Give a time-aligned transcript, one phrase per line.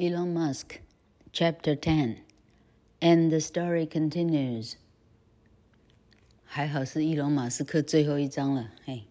[0.00, 0.78] Elon Musk,
[1.32, 2.18] Chapter Ten,
[3.00, 4.74] and the story continues.
[6.44, 9.02] 还好是伊隆马斯克最后一章了，嘿。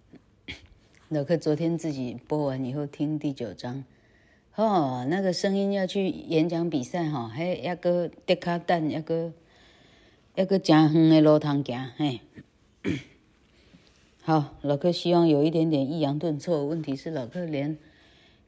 [1.10, 3.84] 老克昨天自己播完以后听第九章，
[4.56, 9.34] 哦，那个声音要去演讲比赛哈，还要个跌卡蛋，要个
[10.36, 12.22] 要个真远的路通行，嘿。
[14.22, 17.78] 好，老克希望有一点点抑扬顿挫，问题是老克连。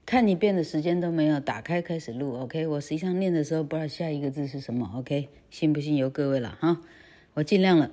[0.09, 2.67] 看一遍的时间都没有，打开开始录，OK。
[2.67, 5.29] 我实际上念的时候不知道下一个字是什么，OK。
[5.51, 6.81] 信不信由各位了哈，
[7.35, 7.91] 我尽量了。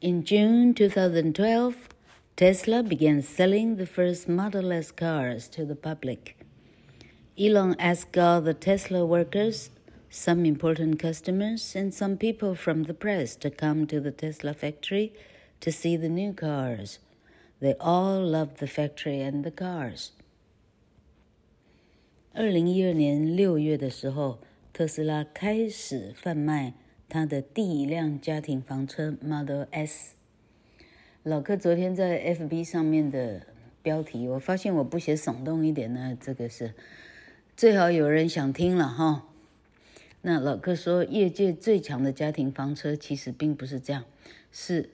[0.00, 1.74] In June 2012,
[2.36, 6.36] Tesla began selling the first Model S cars to the public.
[7.38, 9.70] Elon asked all the Tesla workers,
[10.10, 15.12] some important customers, and some people from the press to come to the Tesla factory
[15.60, 16.98] to see the new cars.
[17.61, 20.11] They all love the factory and the cars.
[22.33, 24.39] 二零一二年六月的时候，
[24.71, 26.73] 特斯拉开始贩卖
[27.09, 30.13] 它的第一辆家庭房车 Model S。
[31.23, 33.47] 老克昨天在 FB 上面的
[33.81, 36.73] 标题，我发现我不写耸动一点呢，这个是
[37.57, 39.27] 最好有人想听了哈。
[40.21, 44.05] 那老克说，业界最强的家庭房车其实并不是这样，
[44.49, 44.91] 是。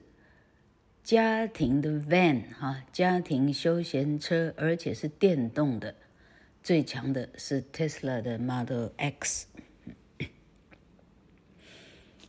[1.06, 5.94] 家庭的 van 哈，家庭休闲车，而且是电动的，
[6.64, 9.46] 最强的是 Tesla 的 Model X。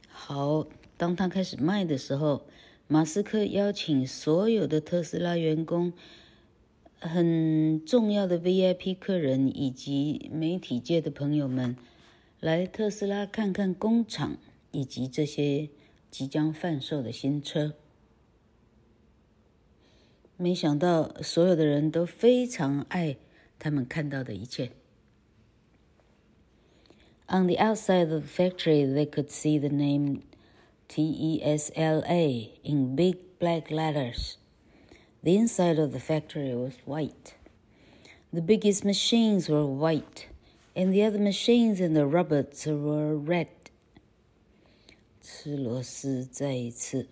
[0.08, 2.46] 好，当他开始卖的时候，
[2.88, 5.92] 马斯克邀请所有的特斯拉员工、
[7.00, 11.76] 很重要的 VIP 客人以及媒体界的朋友们
[12.40, 14.38] 来特斯拉看看工厂
[14.70, 15.70] 以及这些
[16.12, 17.74] 即将贩售的新车。
[20.37, 23.17] 没想到，所有的人都非常爱
[23.59, 24.71] 他们看到的一切。
[27.29, 30.23] On the outside of the factory, they could see the name
[30.89, 34.37] T-E-S-L-A in big black letters.
[35.23, 37.35] The inside of the factory was white.
[38.33, 40.27] The biggest machines were white,
[40.75, 43.49] and the other machines and the robots were red.
[45.23, 47.07] 吃螺丝，再一次。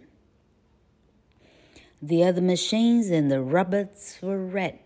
[2.04, 4.78] The other machines and the robots were red.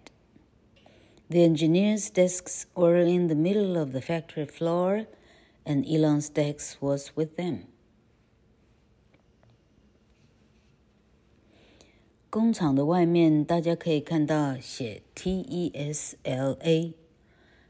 [1.30, 5.06] The engineers' desks were in the middle of the factory floor,
[5.64, 7.66] and Elon's desk was with them.
[12.30, 16.94] 工厂的外面，大家可以看到写 T-E-S-L-A，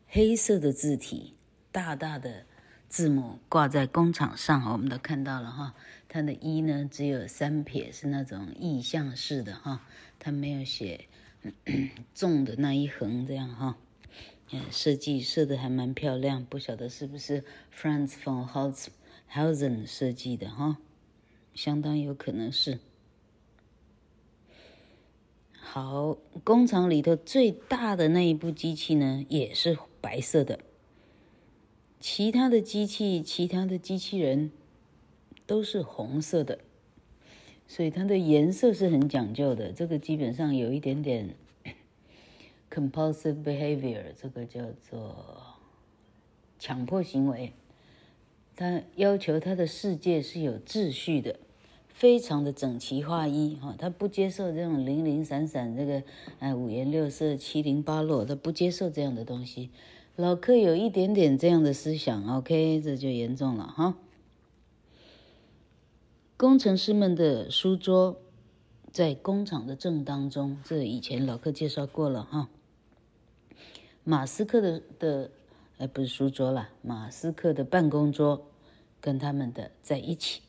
[0.09, 1.35] 黑色的字体，
[1.71, 2.47] 大大的。
[2.89, 5.75] 字母挂在工厂上，我们都看到了哈。
[6.10, 9.88] 它的“一”呢，只有三撇，是那种意象式的哈，
[10.18, 11.06] 它没有写
[12.14, 13.78] 重的那一横这样哈。
[14.72, 20.78] 设计设的还蛮漂亮，不晓得是不是 Franz von Holzhausen 设计的哈，
[21.54, 22.80] 相当有可能是。
[25.54, 30.60] 好，工厂里头最大的那一部机器呢，也是白色的。
[32.00, 34.50] 其他的机器、其他的机器人
[35.50, 36.60] 都是红色的，
[37.68, 39.72] 所以它的颜色是很讲究的。
[39.72, 41.34] 这个基本上有一点点
[42.72, 45.58] compulsive behavior，这个叫做
[46.60, 47.54] 强迫行为。
[48.56, 51.40] 他要求他的世界是有秩序的，
[51.88, 56.04] 非常的整齐划一哈，他不接受这种零零散散、这个
[56.38, 59.72] 哎五颜六色、七零八落，他不接受这样的东西。
[60.16, 63.98] 老克有一点点这样的思想，OK，这就严重了哈。
[66.40, 68.22] 工程师们的书桌
[68.94, 72.48] 在工厂的正当中，这以前老客介绍过了哈。
[74.06, 75.32] 马斯克的的，
[75.80, 78.48] 哎，不是书桌了，马斯克的办公桌
[79.02, 80.42] 跟他们的在一起。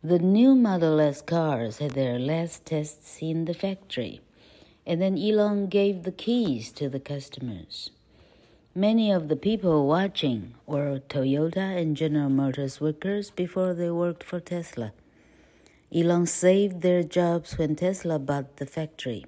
[0.00, 4.22] The new Model S cars had their last tests in the factory.
[4.84, 7.90] And then Elon gave the keys to the customers.
[8.75, 14.39] Many of the people watching were Toyota and General Motors workers before they worked for
[14.39, 14.93] Tesla.
[15.91, 19.25] Elon saved their jobs when Tesla bought the factory.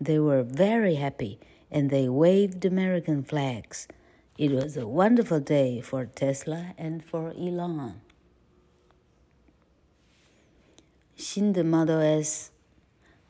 [0.00, 1.38] They were very happy
[1.70, 3.88] and they waved American flags.
[4.36, 8.00] It was a wonderful day for Tesla and for Elon.
[11.16, 12.50] 新的 Model S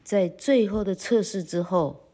[0.03, 2.08] 在最后的测试之后，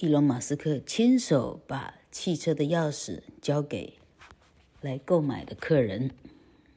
[0.00, 3.94] 伊隆·马斯克亲手把汽车的钥匙交给
[4.80, 6.12] 来购买的客人，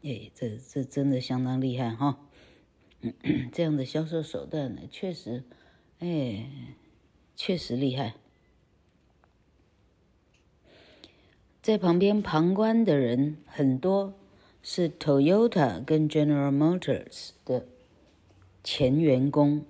[0.02, 2.18] 哎，这这真的相当厉害哈！
[3.54, 5.44] 这样的销售手段呢，确实，
[6.00, 6.50] 哎，
[7.36, 8.16] 确实厉害。
[11.62, 14.16] 在旁边旁观的人很多，
[14.64, 17.68] 是 Toyota 跟 General Motors 的
[18.64, 19.64] 前员工。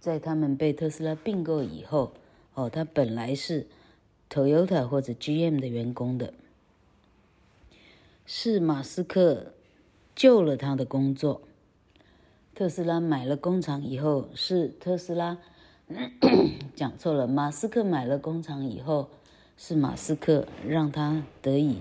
[0.00, 2.14] 在他们被特斯拉并购以后，
[2.54, 3.66] 哦，他本来是
[4.30, 6.32] Toyota 或者 GM 的员工的，
[8.24, 9.52] 是马斯克
[10.16, 11.42] 救了他的工作。
[12.54, 15.36] 特斯拉买了工厂以后，是特斯拉
[16.74, 19.10] 讲错了，马斯克买了工厂以后，
[19.58, 21.78] 是马斯克让他得以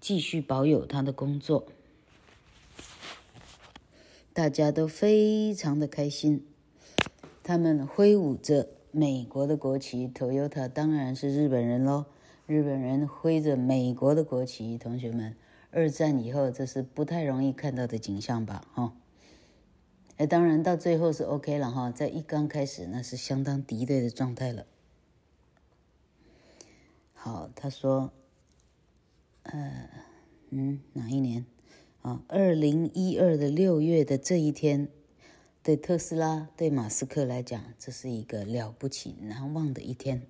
[0.00, 1.66] 继续保有他的工作，
[4.32, 6.44] 大家都非常的开心。
[7.46, 12.06] 他们挥舞着美国的国旗，Toyota 当然是日本人喽。
[12.44, 15.36] 日本人挥着美国的国旗，同学们，
[15.70, 18.66] 二战以后这是不太容易看到的景象吧？
[18.74, 18.96] 哈，
[20.16, 24.66] 哎，当然到最后是 OK 了哈，在一刚开始那是相当敌对的状态了。
[27.14, 28.10] 好，他说，
[29.44, 29.88] 呃，
[30.50, 31.46] 嗯，哪一年？
[32.02, 34.88] 啊，二零一二的六月的这一天。
[35.65, 40.23] 对特斯拉，对马斯克来讲，这是一个了不起、难忘的一天。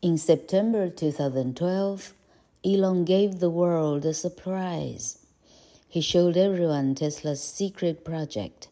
[0.00, 2.12] In September 2012,
[2.62, 5.16] Elon gave the world a surprise.
[5.88, 8.68] He showed everyone Tesla's secret project,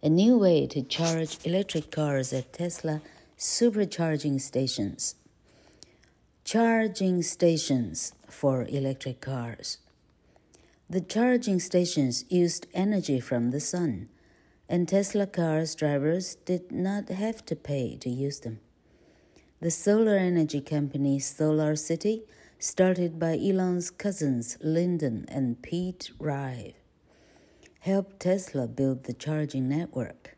[0.00, 3.00] a new way to charge electric cars at Tesla
[3.36, 5.14] supercharging stations.
[6.51, 9.77] Charging stations for electric cars.
[10.89, 14.09] The charging stations used energy from the sun,
[14.67, 18.59] and Tesla cars drivers did not have to pay to use them.
[19.61, 22.23] The solar energy company Solar City,
[22.59, 26.73] started by Elon's cousins Lyndon and Pete Rive,
[27.79, 30.35] helped Tesla build the charging network.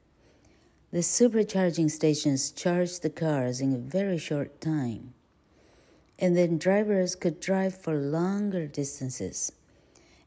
[0.92, 5.16] The supercharging stations charged the cars in a very short time
[6.20, 9.52] and then drivers could drive for longer distances.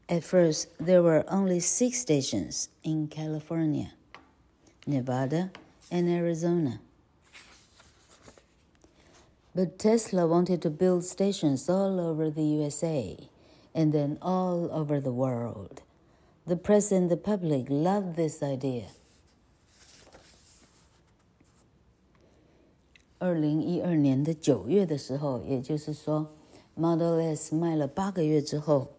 [0.09, 3.93] At first, there were only six stations in California,
[4.85, 5.51] Nevada,
[5.91, 6.79] and Arizona.
[9.53, 13.17] But Tesla wanted to build stations all over the USA
[13.73, 15.81] and then all over the world.
[16.45, 18.89] The press and the public loved this idea.
[23.19, 26.35] 二零一二年的九月的时候，也就是说
[26.75, 28.89] ，Model S 卖了八个月之后，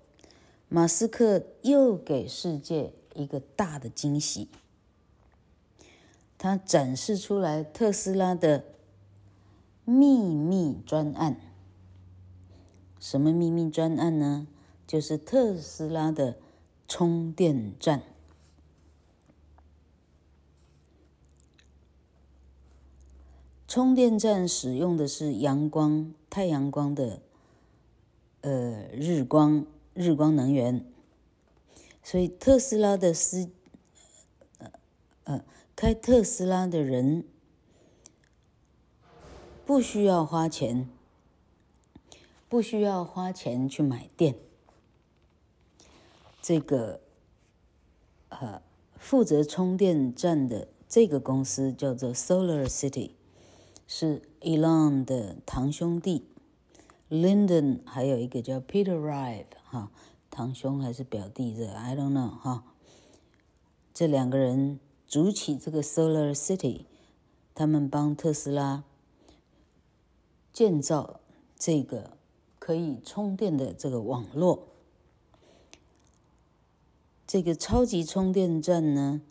[0.68, 4.48] 马斯克又给世界一个大的惊喜。
[6.36, 8.64] 他展示出来特斯拉的
[9.84, 11.40] 秘密专案。
[13.00, 14.48] 什么秘密专案呢？
[14.86, 16.36] 就是特斯拉的
[16.88, 18.02] 充电站。
[23.68, 27.20] 充电站使用的是阳光、太阳光的，
[28.40, 30.86] 呃，日光、日光能源，
[32.02, 33.50] 所以特斯拉的司，
[35.24, 35.44] 呃，
[35.76, 37.24] 开特斯拉的人
[39.66, 40.88] 不需要花钱，
[42.48, 44.34] 不需要花钱去买电。
[46.40, 47.02] 这个，
[48.30, 48.62] 呃，
[48.96, 53.10] 负责充电站的这个公司叫做 SolarCity。
[53.90, 56.26] 是 Elon 的堂兄弟
[57.08, 59.90] ，Linden，还有一个叫 Peter Rive 哈，
[60.30, 62.64] 堂兄还是表弟这 I don't know 哈。
[63.94, 66.82] 这两个人组起这个 Solar City，
[67.54, 68.84] 他们帮特斯拉
[70.52, 71.20] 建造
[71.58, 72.18] 这个
[72.58, 74.68] 可以充电的这个网络。
[77.26, 79.22] 这个超级充电站呢，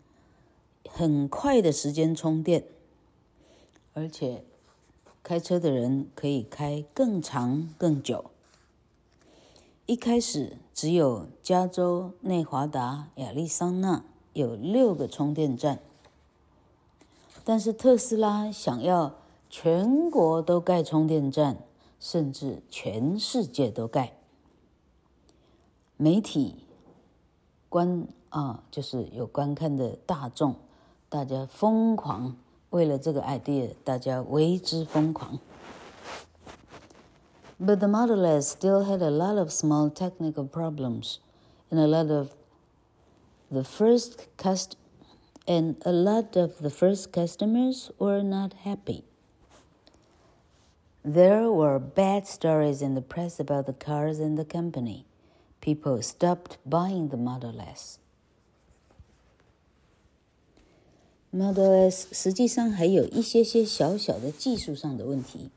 [0.88, 2.64] 很快的时间充电。
[3.94, 4.44] 而且，
[5.28, 8.30] 开车的人可以开更长更久。
[9.84, 15.80] 一开始只有加州、内华达、亚利桑那有六个充电站，
[17.44, 19.16] 但是特斯拉想要
[19.50, 21.58] 全国都盖充电站，
[22.00, 24.14] 甚至全世界都盖。
[25.98, 26.64] 媒体
[27.68, 30.54] 观啊，就是有观看的大众，
[31.10, 32.34] 大家疯狂。
[32.69, 35.39] 为了这个 idea，大家为之疯狂。
[37.59, 41.19] But the Model S still had a lot of small technical problems,
[41.69, 42.29] and a lot of
[43.49, 44.75] the first cust
[45.45, 49.03] and a lot of the first customers were not happy.
[51.03, 55.05] There were bad stories in the press about the cars and the company.
[55.61, 57.99] People stopped buying the Model S.
[61.30, 65.50] Model S 实际上还有一些些小小的技术上的问题。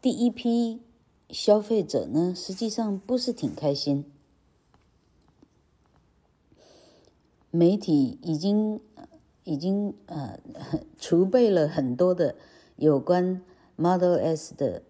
[0.00, 0.80] 第一批
[1.30, 4.04] 消费者呢，实际上不是挺开心。
[7.50, 8.80] 媒体已经
[9.44, 10.38] 已经呃
[10.98, 12.36] 储备了很多的
[12.76, 13.42] 有关
[13.76, 14.82] Model S 的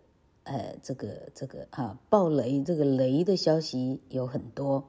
[0.45, 4.85] 呃这个这个啊爆雷这个雷的消息有很多，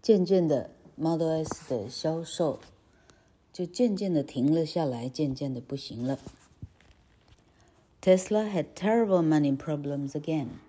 [0.00, 2.59] 渐渐的 Model S 的销售
[3.53, 6.19] 就渐渐的停了下来，渐渐的不行了。
[8.01, 10.59] Tesla had terrible money problems again.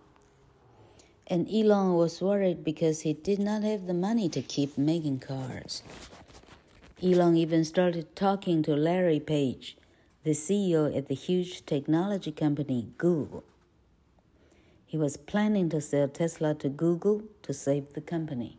[1.26, 5.82] And Elon was worried because he did not have the money to keep making cars.
[7.02, 9.76] Elon even started talking to Larry Page,
[10.25, 13.44] the CEO at the huge technology company Google.
[14.87, 18.56] He was planning to sell Tesla to Google to save the company.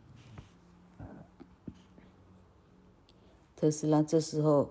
[3.56, 4.70] 特斯拉这时候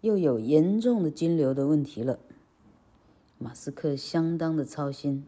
[0.00, 2.18] 又有严重的金流的问题了。
[3.38, 5.26] 马斯克相当的操心，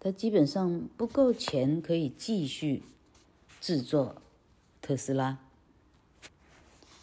[0.00, 2.82] 他基本上不够钱可以继续
[3.60, 4.16] 制作
[4.82, 5.38] 特斯拉。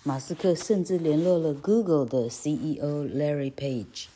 [0.03, 4.07] 马斯克甚至联络了 Google 的 CEO Larry Page，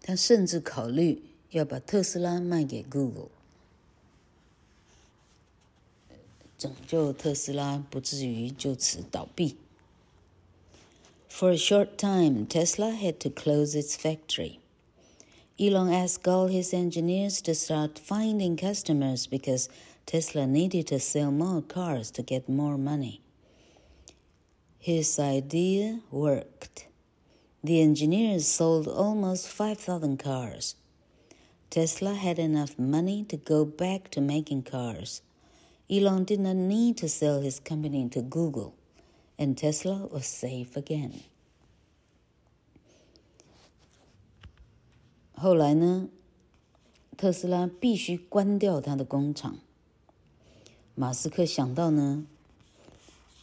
[0.00, 3.28] 他甚至考虑要把特斯拉卖给 Google，
[6.59, 9.57] 拯救特斯拉不至于就此倒闭。
[11.29, 14.59] For a short time, Tesla had to close its factory.
[15.59, 19.69] Elon asked all his engineers to start finding customers because
[20.05, 23.21] Tesla needed to sell more cars to get more money.
[24.79, 26.87] His idea worked.
[27.63, 30.75] The engineers sold almost 5,000 cars.
[31.69, 35.21] Tesla had enough money to go back to making cars.
[35.90, 38.74] Elon did not need to sell his company to Google
[39.36, 41.10] and Tesla was safe again.
[45.32, 46.08] 后来呢，
[47.16, 49.58] 特斯拉必须关掉他的工厂。
[50.94, 52.26] 马斯克想到呢，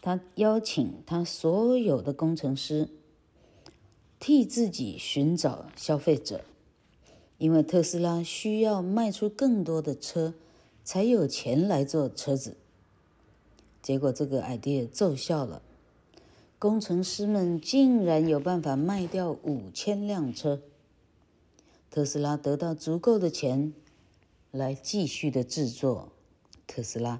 [0.01, 2.87] 他邀请他所有的工程师
[4.19, 6.45] 替自己寻找消费者，
[7.39, 10.33] 因为特斯拉需要卖出更多的车，
[10.87, 12.55] 才有钱来做车子。
[13.81, 15.61] 结果这个 idea 奏效了。
[16.57, 20.61] 工程师们竟然有办法卖掉五千辆车，
[21.91, 23.73] 特斯拉得到足够的钱
[24.49, 26.13] 来继续的制作
[26.65, 27.19] 特斯拉。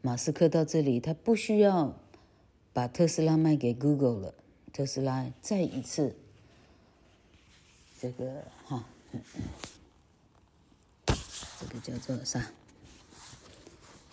[0.00, 1.94] 马斯克到这里，他不需要
[2.72, 4.34] 把特斯拉卖给 Google 了。
[4.72, 6.16] 特斯拉再一次，
[8.00, 8.86] 这个哈，
[11.59, 12.51] 这个叫做啥？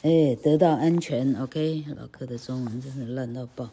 [0.02, 1.84] 哎，得到安全，OK。
[1.96, 3.70] 老柯的中文真是烂到爆。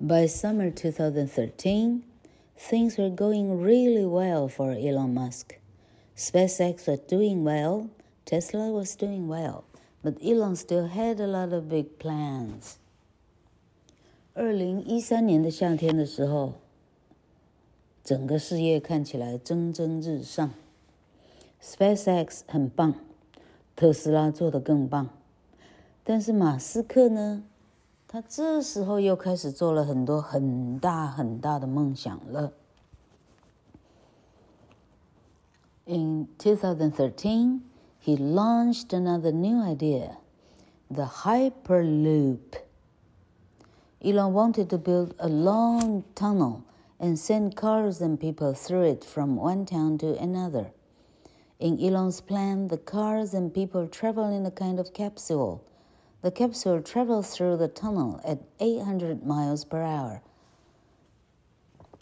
[0.00, 2.02] By summer 2013,
[2.58, 5.56] things were going really well for Elon Musk.
[6.16, 7.88] SpaceX was doing well,
[8.24, 9.64] Tesla was doing well,
[10.02, 12.76] but Elon still had a lot of big plans.
[14.34, 16.54] 二零一三年的夏天的时候，
[18.02, 20.54] 整个事业看起来蒸蒸日上
[21.62, 22.94] ，SpaceX 很棒。
[23.74, 25.08] 特斯拉做得更棒，
[26.04, 27.42] 但是马斯克呢？
[28.06, 32.52] 他这时候又开始做了很多很大很大的梦想了。
[35.86, 37.60] In 2013,
[38.04, 40.18] he launched another new idea,
[40.90, 42.60] the Hyperloop.
[44.04, 46.64] Elon wanted to build a long tunnel
[47.00, 50.72] and send cars and people through it from one town to another.
[51.58, 55.62] In Elon's plan, the cars and people travel in a kind of capsule.
[56.20, 60.22] The capsule travels through the tunnel at 800 miles per hour,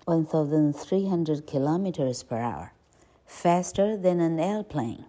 [0.06, 2.72] 1,300 kilometers per hour,
[3.26, 5.04] faster than an airplane.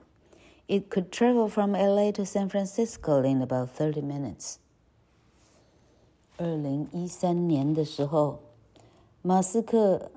[0.68, 4.60] It could travel from LA to San Francisco in about 30 minutes.
[6.38, 8.40] 二零一三年的时候，
[9.22, 10.12] 马斯克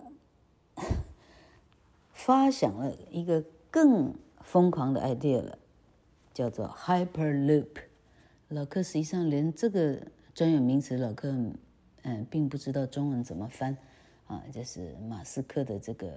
[2.13, 3.45] 发想了一个。
[3.72, 5.58] 更疯狂的 idea 了，
[6.34, 7.68] 叫做 Hyperloop。
[8.50, 10.00] 老柯实际上连这个
[10.34, 11.30] 专有名词，老柯
[12.02, 13.78] 嗯并不知道中文怎么翻
[14.28, 16.14] 啊，就是马斯克的这个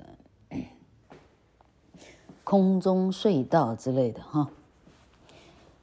[2.45, 4.51] 空中隧道之类的哈。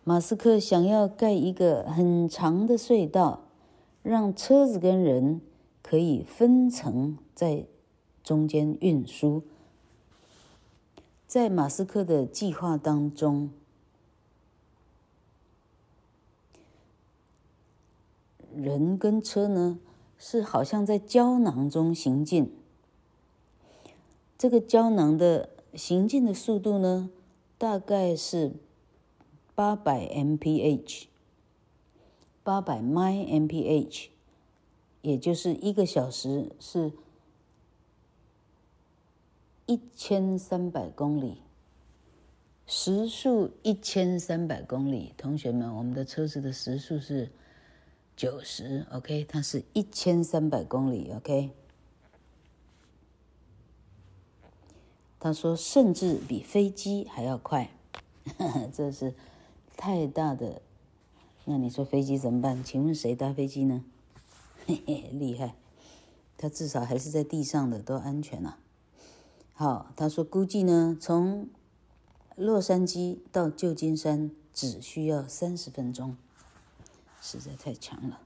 [0.03, 3.43] 马斯克想要盖一个很长的隧道，
[4.01, 5.39] 让车子跟人
[5.83, 7.65] 可以分层在
[8.23, 9.43] 中间运输。
[11.29, 13.51] 在马斯克的计划当中，
[18.55, 19.77] 人跟车呢
[20.17, 22.51] 是好像在胶囊中行进。
[24.39, 27.11] 这个胶囊的行进的速度呢，
[27.59, 28.53] 大概是
[29.53, 31.05] 八百 mph，
[32.41, 34.07] 八百 mph，
[35.03, 36.91] 也就是一个小时是
[39.69, 41.43] 一千三百公里，
[42.65, 45.13] 时速一千三百公里。
[45.15, 47.29] 同学们，我们的车子的时速是
[48.15, 51.51] 九十，OK，它是一千三百公里，OK。
[55.19, 57.69] 他说：“甚至比飞机还要快，
[58.73, 59.13] 这是
[59.77, 60.63] 太大的。
[61.45, 62.63] 那你说飞机怎么办？
[62.63, 63.85] 请问谁搭飞机呢？
[64.65, 65.53] 嘿嘿，厉害，
[66.37, 68.57] 他至少还是在地上的，都安全啊。
[69.58, 71.48] 好，他说估计呢，从
[72.36, 76.16] 洛杉矶到旧金山只需要三十分钟，
[77.22, 78.20] 实在太强了。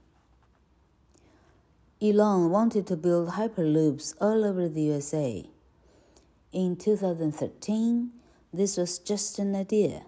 [1.99, 5.45] Elon wanted to build hyperloops all over the USA。”
[6.51, 8.09] In 2013,
[8.51, 10.03] this was just an idea,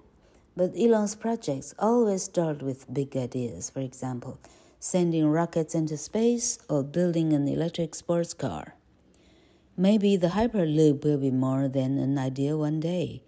[0.55, 3.69] but Elon's projects always start with big ideas.
[3.69, 4.37] For example,
[4.79, 8.73] sending rockets into space or building an electric sports car.
[9.75, 13.21] Maybe the Hyperloop will be more than an idea one day.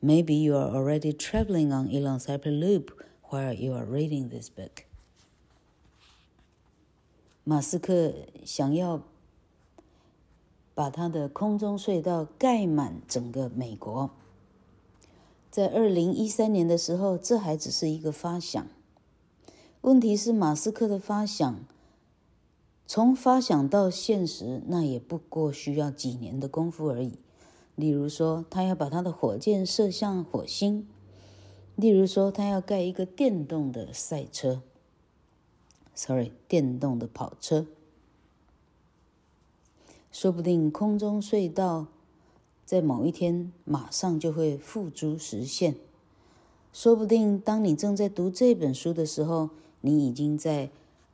[0.00, 2.90] Maybe you are already traveling on Elon's Hyperloop
[3.30, 4.84] while you are reading this book.
[7.44, 8.12] 马斯克
[8.44, 9.02] 想要
[10.74, 14.10] 把他的空中隧道盖满整个美国。
[15.50, 18.66] 在二零一三年的时候，这还只是一个发想。
[19.80, 21.64] 问题是，马斯克的发想，
[22.93, 27.13] 从发想到现实，那也不过需要几年的功夫而已。
[27.77, 30.83] 例如说，他要把他的火箭射向火星；
[31.77, 34.61] 例如说，他要盖一个电动的赛车
[35.95, 37.65] ，sorry，电动的跑车。
[40.11, 41.87] 说不定空中隧道
[42.65, 45.77] 在某一天马上就会付诸实现。
[46.73, 50.69] 说不定当你正在读这本书的时候，你已经在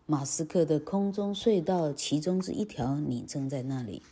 [0.07, 4.03] 马斯克的空中隧道其中之一条，你正在那里，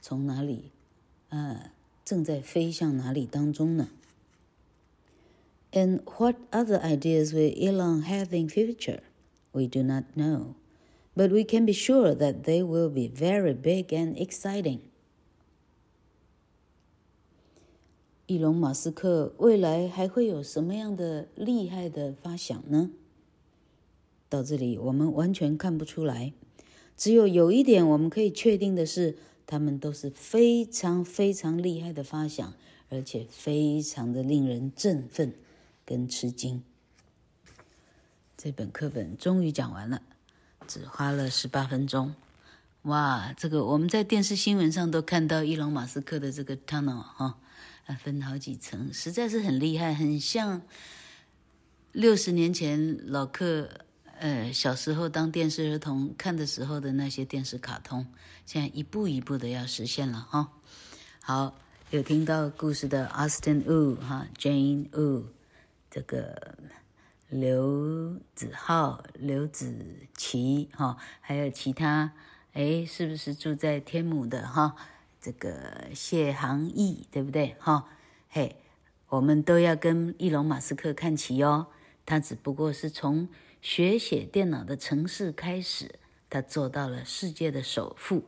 [0.00, 0.72] 从哪里，
[1.28, 1.70] 呃，
[2.04, 3.88] 正在飞向哪里当中呢？
[5.72, 9.00] And what other ideas will Elon have in future?
[9.52, 10.54] We do not know.
[11.14, 14.80] But we can be sure that they will be very big and exciting.
[18.26, 22.90] 伊隆马斯克未来还会有什么样的厉害的发想呢？
[24.33, 26.33] 到这里我们完全看不出来，
[26.97, 29.15] 只有有一点我们可以确定的是，
[29.45, 32.51] 他们都是非常非常厉害的发想，
[32.89, 35.35] 而且非常的令人振奋
[35.85, 36.63] 跟吃惊。
[38.35, 40.01] 这本课本终于讲完了。
[40.65, 42.15] 只花了十八分钟，
[42.83, 43.35] 哇！
[43.37, 47.37] 这个我们在电视新闻上都看到伊隆马斯克的这个 tunnel 哈，
[47.99, 50.63] 分好几层，实在是很厉害，很像
[51.91, 53.69] 六十年前老克
[54.23, 58.07] 呃小时候当电视儿童看的时候的那些电视卡通，
[58.45, 60.49] 现在一步一步的要实现了哈。
[61.19, 61.53] 好，
[61.89, 65.25] 有听到故事的 Austin Wu 哈，Jane Wu
[65.91, 66.57] 这个。
[67.29, 69.75] 刘子浩、刘子
[70.15, 72.11] 琪，哈，还有其他，
[72.51, 74.75] 哎，是不是住在天母的哈？
[75.19, 77.55] 这个谢航义，对不对？
[77.57, 77.85] 哈，
[78.29, 78.57] 嘿，
[79.09, 81.65] 我们都要跟伊隆马斯克看齐哦。
[82.05, 83.27] 他只不过是从
[83.63, 85.95] 学写电脑的城市开始，
[86.29, 88.25] 他做到了世界的首富，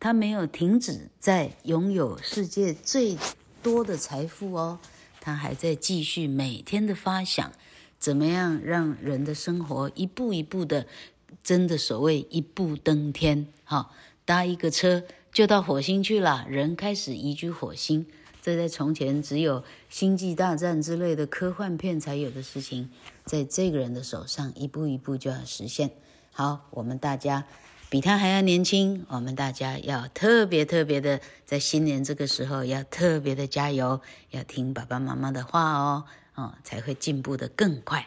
[0.00, 3.18] 他没有停止在拥有世界最
[3.62, 4.80] 多的财富哦，
[5.20, 7.52] 他还在继续每天的发想。
[7.98, 10.86] 怎么样让人的生活一步一步的，
[11.44, 13.46] 真的所谓一步登天？
[13.64, 13.90] 哈，
[14.24, 18.06] 搭一个车就到火星去了，人开始移居火星。
[18.40, 22.90] 这在从前只有星际大战之类的科幻片才有的事情，
[23.24, 25.90] 在这个人的手上一步一步就要实现。
[26.32, 27.44] 好，我们大家
[27.90, 36.04] 比他还要年轻，我们大家要特别特别的，在新年这个时候要特别的加油，要听爸爸妈妈的话哦。
[36.34, 38.06] 哦，才会进步的更快。